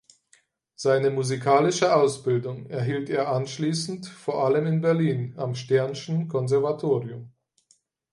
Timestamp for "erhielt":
2.65-3.07